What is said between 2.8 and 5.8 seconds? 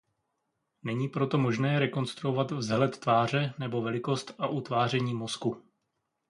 tváře nebo velikost a utváření mozku.